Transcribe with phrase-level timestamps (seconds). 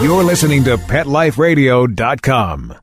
[0.00, 2.76] You're listening to PetLifeRadio.com.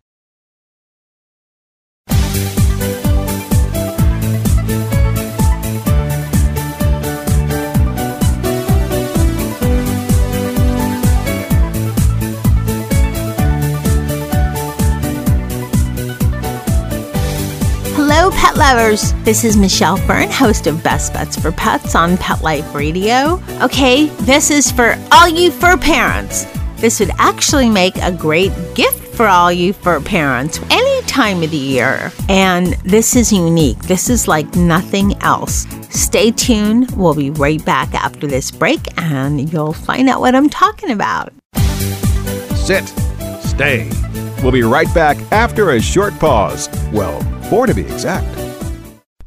[17.96, 19.14] Hello, pet lovers.
[19.24, 23.42] This is Michelle Fern, host of Best Bets for Pets on Pet Life Radio.
[23.62, 26.46] Okay, this is for all you fur parents.
[26.78, 31.52] This would actually make a great gift for all you fur parents any time of
[31.52, 32.12] the year.
[32.28, 33.80] And this is unique.
[33.84, 35.66] This is like nothing else.
[35.90, 36.92] Stay tuned.
[36.92, 41.32] We'll be right back after this break and you'll find out what I'm talking about.
[42.56, 42.88] Sit.
[43.42, 43.90] Stay.
[44.44, 46.70] We'll be right back after a short pause.
[46.92, 48.28] Well, four to be exact.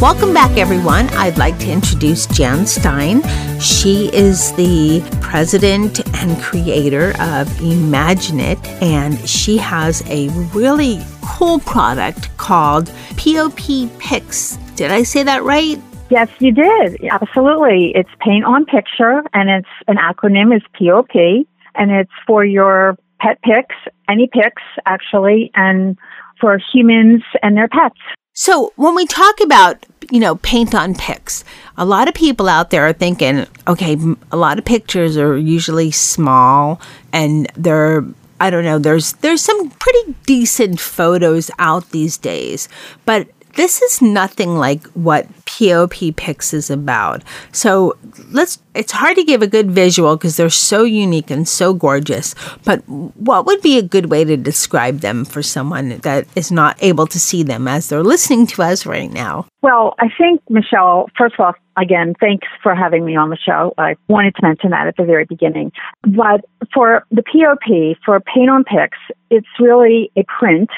[0.00, 1.08] Welcome back, everyone.
[1.14, 3.20] I'd like to introduce Jan Stein.
[3.58, 11.58] She is the president and creator of Imagine It, and she has a really cool
[11.58, 14.56] product called POP Pix.
[14.76, 15.82] Did I say that right?
[16.10, 17.04] Yes, you did.
[17.10, 17.90] Absolutely.
[17.96, 21.44] It's paint on picture and it's an acronym is POP
[21.74, 23.74] and it's for your pet pics,
[24.08, 25.98] any pics actually, and
[26.40, 27.98] for humans and their pets.
[28.40, 31.42] So when we talk about, you know, paint on pics,
[31.76, 33.96] a lot of people out there are thinking, okay,
[34.30, 36.80] a lot of pictures are usually small
[37.12, 38.04] and they're
[38.40, 42.68] I don't know, there's there's some pretty decent photos out these days,
[43.04, 43.26] but
[43.58, 47.24] this is nothing like what POP Pics is about.
[47.50, 47.96] So
[48.30, 52.36] let's, it's hard to give a good visual because they're so unique and so gorgeous.
[52.64, 56.80] But what would be a good way to describe them for someone that is not
[56.80, 59.46] able to see them as they're listening to us right now?
[59.60, 63.74] Well, I think, Michelle, first of all, again, thanks for having me on the show.
[63.76, 65.72] I wanted to mention that at the very beginning.
[66.02, 68.98] But for the POP, for Paint on Pics,
[69.30, 70.70] it's really a print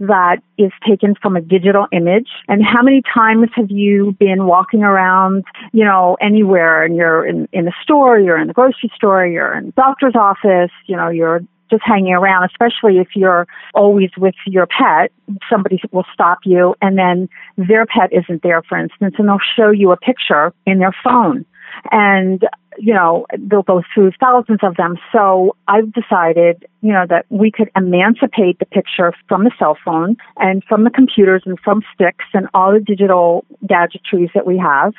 [0.00, 2.28] that is taken from a digital image.
[2.48, 7.48] And how many times have you been walking around, you know, anywhere and you're in,
[7.52, 11.08] in the store, you're in the grocery store, you're in the doctor's office, you know,
[11.08, 11.40] you're
[11.70, 15.10] just hanging around, especially if you're always with your pet,
[15.50, 19.70] somebody will stop you and then their pet isn't there, for instance, and they'll show
[19.70, 21.44] you a picture in their phone.
[21.90, 22.44] And
[22.78, 24.96] you know, they'll go through thousands of them.
[25.12, 30.16] So I've decided, you know, that we could emancipate the picture from the cell phone
[30.36, 34.94] and from the computers and from sticks and all the digital gadgetries that we have.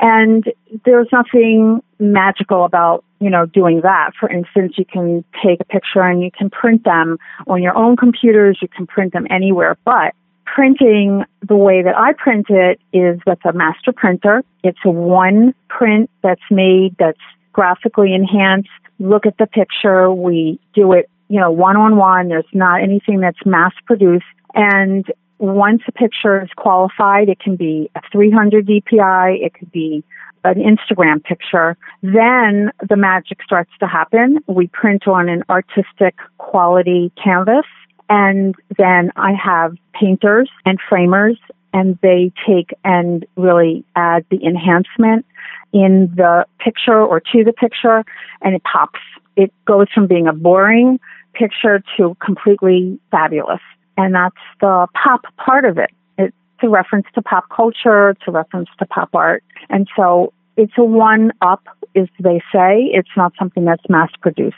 [0.00, 0.44] And
[0.84, 4.10] there's nothing magical about, you know, doing that.
[4.18, 7.96] For instance, you can take a picture and you can print them on your own
[7.96, 8.58] computers.
[8.60, 10.14] You can print them anywhere, but
[10.56, 14.42] printing the way that I print it is with a master printer.
[14.64, 17.20] It's a one print that's made that's
[17.52, 18.70] graphically enhanced.
[18.98, 20.10] Look at the picture.
[20.10, 22.28] We do it, you know, one on one.
[22.28, 24.24] There's not anything that's mass produced.
[24.54, 25.04] And
[25.38, 29.44] once a picture is qualified, it can be a 300 DPI.
[29.44, 30.04] It could be
[30.42, 31.76] an Instagram picture.
[32.02, 34.38] Then the magic starts to happen.
[34.46, 37.66] We print on an artistic quality canvas
[38.08, 41.38] and then I have painters and framers
[41.72, 45.26] and they take and really add the enhancement
[45.72, 48.04] in the picture or to the picture
[48.42, 49.00] and it pops.
[49.36, 50.98] It goes from being a boring
[51.34, 53.60] picture to completely fabulous.
[53.98, 55.90] and that's the pop part of it.
[56.18, 59.42] It's a reference to pop culture, it's a reference to pop art.
[59.68, 61.64] And so it's a one up,
[61.94, 62.88] as they say.
[62.92, 64.56] It's not something that's mass produced.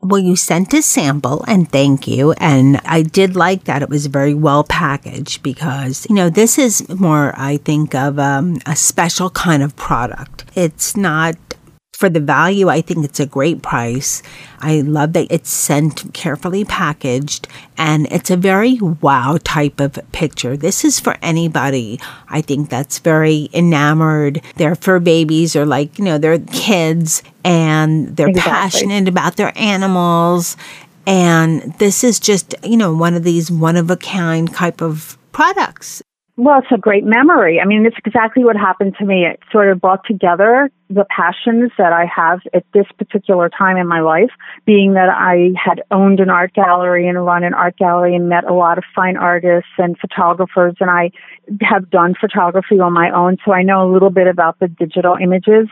[0.00, 2.32] Well, you sent a sample and thank you.
[2.32, 6.88] And I did like that it was very well packaged because, you know, this is
[6.88, 10.44] more, I think, of um, a special kind of product.
[10.54, 11.34] It's not
[11.98, 14.22] for the value, I think it's a great price.
[14.60, 20.56] I love that it's sent carefully packaged and it's a very wow type of picture.
[20.56, 21.98] This is for anybody,
[22.28, 24.40] I think that's very enamored.
[24.54, 28.52] Their for babies or like, you know, they're kids and they're exactly.
[28.52, 30.56] passionate about their animals.
[31.04, 35.18] And this is just, you know, one of these one of a kind type of
[35.32, 36.00] products.
[36.40, 37.58] Well, it's a great memory.
[37.60, 39.26] I mean, it's exactly what happened to me.
[39.26, 43.88] It sort of brought together the passions that I have at this particular time in
[43.88, 44.30] my life,
[44.64, 48.44] being that I had owned an art gallery and run an art gallery and met
[48.44, 51.10] a lot of fine artists and photographers, and I
[51.60, 55.16] have done photography on my own, so I know a little bit about the digital
[55.20, 55.66] images.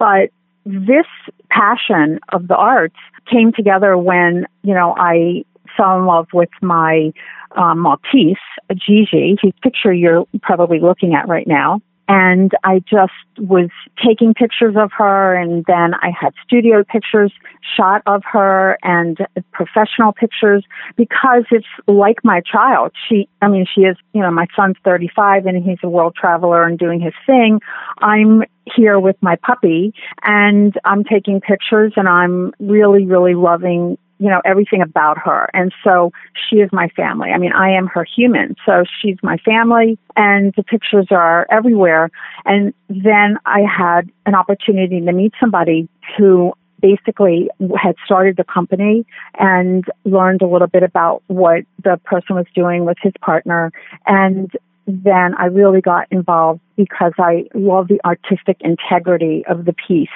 [0.00, 0.30] But
[0.66, 1.06] this
[1.48, 2.96] passion of the arts
[3.30, 5.44] came together when, you know, I
[5.76, 7.12] fell in love with my
[7.56, 8.36] um, Maltese,
[8.74, 11.80] Gigi, whose picture you're probably looking at right now.
[12.10, 13.68] And I just was
[14.02, 17.30] taking pictures of her and then I had studio pictures
[17.76, 19.18] shot of her and
[19.52, 20.64] professional pictures
[20.96, 22.92] because it's like my child.
[23.08, 26.64] She, I mean, she is, you know, my son's 35 and he's a world traveler
[26.64, 27.60] and doing his thing.
[27.98, 28.42] I'm
[28.74, 29.92] here with my puppy
[30.22, 35.48] and I'm taking pictures and I'm really, really loving you know, everything about her.
[35.54, 36.12] And so
[36.48, 37.30] she is my family.
[37.30, 38.56] I mean, I am her human.
[38.66, 42.10] So she's my family and the pictures are everywhere.
[42.44, 47.48] And then I had an opportunity to meet somebody who basically
[47.80, 49.04] had started the company
[49.38, 53.72] and learned a little bit about what the person was doing with his partner.
[54.06, 54.50] And
[54.86, 60.08] then I really got involved because I love the artistic integrity of the piece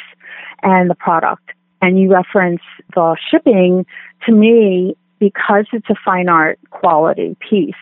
[0.62, 1.50] and the product
[1.82, 2.62] and you reference
[2.94, 3.84] the shipping,
[4.24, 7.74] to me, because it's a fine art quality piece,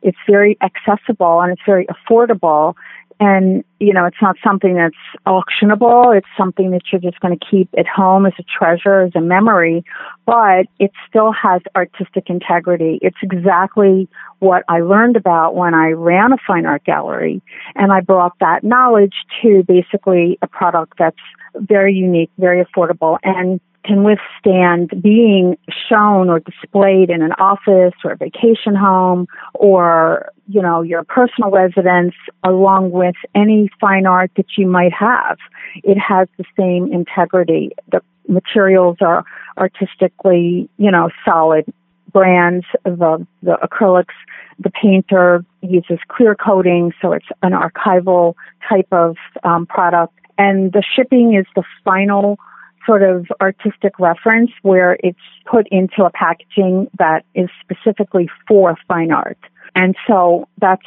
[0.00, 2.74] it's very accessible and it's very affordable.
[3.20, 4.96] And, you know, it's not something that's
[5.26, 6.16] auctionable.
[6.16, 9.20] It's something that you're just going to keep at home as a treasure, as a
[9.20, 9.84] memory,
[10.26, 12.98] but it still has artistic integrity.
[13.00, 14.08] It's exactly
[14.40, 17.42] what I learned about when I ran a fine art gallery.
[17.76, 21.16] And I brought that knowledge to basically a product that's
[21.54, 25.56] very unique, very affordable, and can withstand being
[25.88, 31.50] shown or displayed in an office or a vacation home or, you know, your personal
[31.50, 32.14] residence
[32.44, 35.38] along with any fine art that you might have.
[35.82, 37.72] It has the same integrity.
[37.90, 39.24] The materials are
[39.58, 41.64] artistically, you know, solid
[42.12, 44.14] brands, the, the acrylics,
[44.58, 48.34] the painter uses clear coating, so it's an archival
[48.68, 52.38] type of um, product and the shipping is the final
[52.86, 55.18] sort of artistic reference where it's
[55.50, 59.38] put into a packaging that is specifically for fine art.
[59.74, 60.86] And so that's,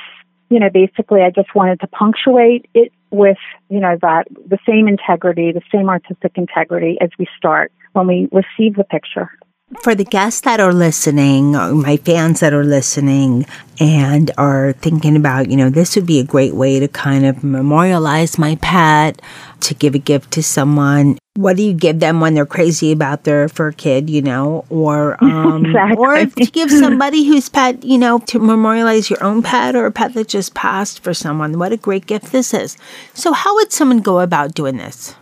[0.50, 3.38] you know, basically I just wanted to punctuate it with,
[3.69, 8.27] you know, that the same integrity, the same artistic integrity as we start when we
[8.31, 9.31] receive the picture
[9.82, 13.46] for the guests that are listening, my fans that are listening
[13.80, 17.44] and are thinking about, you know, this would be a great way to kind of
[17.44, 19.22] memorialize my pet,
[19.62, 21.18] to give a gift to someone.
[21.36, 25.22] What do you give them when they're crazy about their fur kid, you know, or
[25.24, 25.98] um, exactly.
[25.98, 29.92] or to give somebody whose pet, you know, to memorialize your own pet or a
[29.92, 31.57] pet that just passed for someone.
[31.57, 32.78] What a great gift this is.
[33.14, 35.16] So, how would someone go about doing this?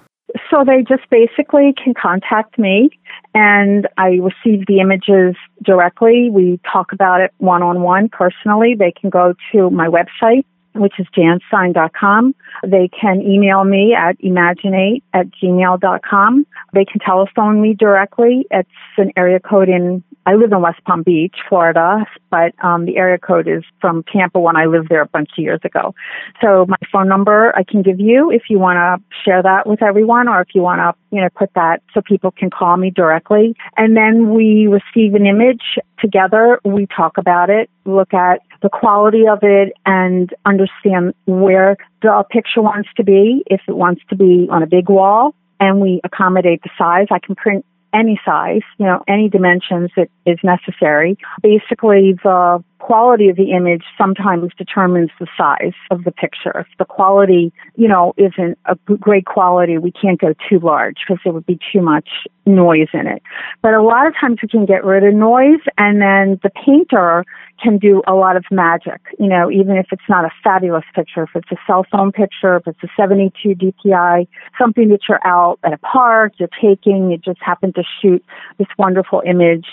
[0.49, 2.89] So they just basically can contact me
[3.33, 6.29] and I receive the images directly.
[6.31, 8.75] We talk about it one on one personally.
[8.77, 12.35] They can go to my website, which is janstein.com.
[12.65, 16.47] They can email me at imagineit at gmail.com.
[16.73, 18.45] They can telephone me directly.
[18.51, 22.95] It's an area code in I live in West Palm Beach, Florida, but um, the
[22.95, 25.93] area code is from Tampa when I lived there a bunch of years ago.
[26.41, 29.81] So my phone number I can give you if you want to share that with
[29.83, 32.89] everyone, or if you want to, you know, put that so people can call me
[32.89, 33.55] directly.
[33.75, 36.59] And then we receive an image together.
[36.63, 42.61] We talk about it, look at the quality of it, and understand where the picture
[42.61, 43.43] wants to be.
[43.47, 47.07] If it wants to be on a big wall, and we accommodate the size.
[47.11, 51.15] I can print any size, you know, any dimensions that is necessary.
[51.41, 56.59] Basically, the quality of the image sometimes determines the size of the picture.
[56.59, 61.21] If the quality, you know, isn't a great quality, we can't go too large because
[61.25, 62.09] it would be too much
[62.45, 63.21] noise in it.
[63.61, 67.23] But a lot of times we can get rid of noise and then the painter
[67.61, 71.23] can do a lot of magic, you know, even if it's not a fabulous picture,
[71.23, 74.27] if it's a cell phone picture, if it's a 72 DPI,
[74.59, 78.23] something that you're out at a park, you're taking, you just happen to shoot
[78.57, 79.65] this wonderful image.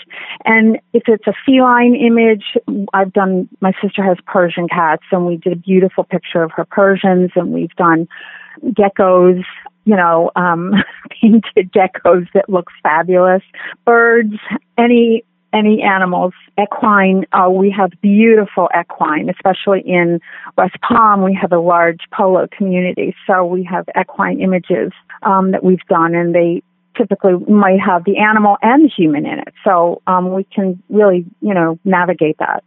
[0.45, 2.43] And if it's a feline image,
[2.93, 6.65] I've done, my sister has Persian cats and we did a beautiful picture of her
[6.65, 8.07] Persians and we've done
[8.63, 9.43] geckos,
[9.85, 10.73] you know, um,
[11.21, 13.43] painted geckos that look fabulous,
[13.85, 14.33] birds,
[14.77, 15.23] any
[15.53, 16.33] any animals.
[16.57, 20.19] Equine, uh, we have beautiful equine, especially in
[20.57, 21.23] West Palm.
[21.23, 24.91] We have a large polo community, so we have equine images
[25.23, 26.63] um, that we've done, and they
[26.97, 29.53] typically might have the animal and the human in it.
[29.63, 32.63] So um, we can really, you know, navigate that.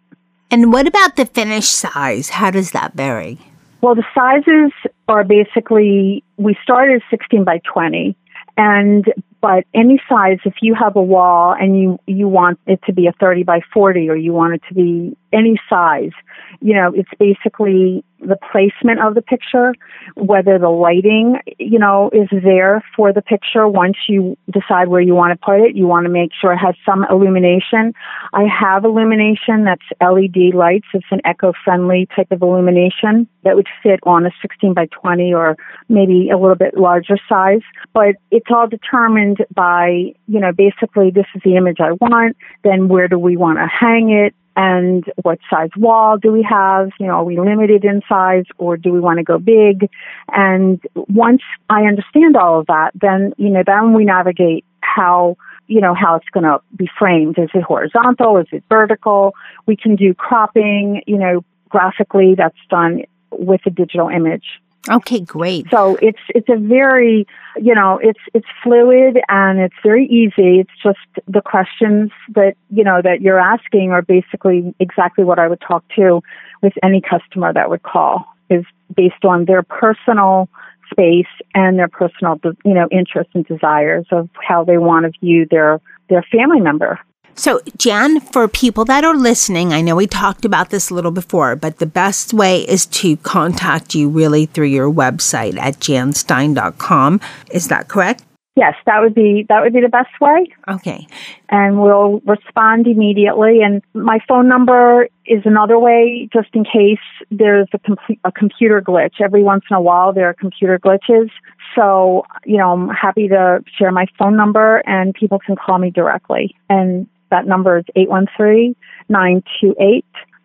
[0.51, 2.31] And what about the finish size?
[2.31, 3.39] How does that vary?
[3.85, 4.73] Well, the sizes
[5.09, 8.17] are basically we started 16 by 20,
[8.57, 9.05] and
[9.43, 13.09] but any size, if you have a wall and you you want it to be
[13.09, 16.13] a 30 by 40, or you want it to be any size,
[16.61, 19.75] you know, it's basically the placement of the picture,
[20.17, 23.69] whether the lighting, you know, is there for the picture.
[23.69, 26.59] Once you decide where you want to put it, you want to make sure it
[26.59, 27.93] has some illumination.
[28.33, 30.87] I have illumination that's LED lights.
[30.95, 35.57] It's an eco-friendly type of illumination that would fit on a 16 by 20 or
[35.89, 37.63] maybe a little bit larger size.
[37.93, 42.37] But it's all determined by, you know, basically this is the image I want.
[42.63, 44.35] Then where do we want to hang it?
[44.57, 46.91] And what size wall do we have?
[47.01, 49.91] You know, are we limited in size or do we want to go big?
[50.29, 55.81] And once I understand all of that, then, you know, then we navigate how, you
[55.81, 57.39] know, how it's going to be framed.
[57.39, 58.39] Is it horizontal?
[58.39, 59.35] Is it vertical?
[59.67, 64.45] We can do cropping, you know, graphically that's done with a digital image.
[64.91, 65.67] Okay, great.
[65.71, 67.27] So it's it's a very
[67.57, 70.61] you know it's it's fluid and it's very easy.
[70.61, 75.49] It's just the questions that you know that you're asking are basically exactly what I
[75.49, 76.21] would talk to
[76.63, 78.65] with any customer that would call is
[78.95, 80.51] based on their personal
[80.91, 85.47] space and their personal you know interests and desires of how they want to view
[85.51, 87.01] their their family member
[87.37, 91.11] so, Jan, for people that are listening, I know we talked about this a little
[91.11, 97.21] before, but the best way is to contact you really through your website at janstein.com.
[97.51, 98.25] Is that correct?
[98.57, 100.47] Yes, that would be that would be the best way.
[100.69, 101.09] Okay.
[101.49, 103.63] And we'll respond immediately.
[103.63, 108.81] And my phone number is another way, just in case there's a, com- a computer
[108.81, 109.21] glitch.
[109.21, 111.31] Every once in a while, there are computer glitches.
[111.75, 115.91] So, you know, I'm happy to share my phone number, and people can call me
[115.91, 116.55] directly.
[116.71, 118.77] And that number is 813
[119.09, 120.05] 928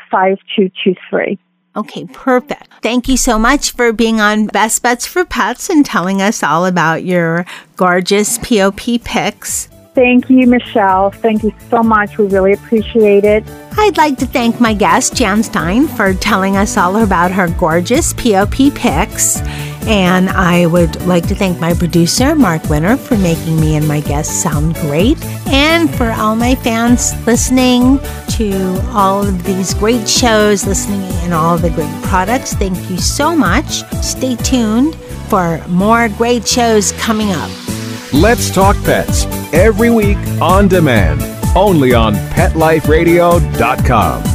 [0.10, 1.38] 5223.
[1.76, 2.68] Okay, perfect.
[2.82, 6.66] Thank you so much for being on Best Bets for Pets and telling us all
[6.66, 9.70] about your gorgeous POP pics.
[9.94, 11.12] Thank you, Michelle.
[11.12, 12.18] Thank you so much.
[12.18, 13.44] We really appreciate it.
[13.78, 18.14] I'd like to thank my guest, Jan Stein, for telling us all about her gorgeous
[18.14, 19.42] POP pics.
[19.90, 24.02] And I would like to thank my producer, Mark Winter, for making me and my
[24.02, 25.20] guests sound great.
[25.48, 27.98] And for all my fans listening
[28.38, 33.36] to all of these great shows, listening and all the great products, thank you so
[33.36, 33.82] much.
[34.04, 34.94] Stay tuned
[35.28, 37.50] for more great shows coming up.
[38.14, 41.24] Let's Talk Pets every week on demand,
[41.56, 44.29] only on PetLifeRadio.com.